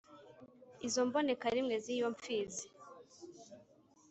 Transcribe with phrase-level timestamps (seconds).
[0.87, 2.65] Izo mbonekarimwe z'iyo mfizi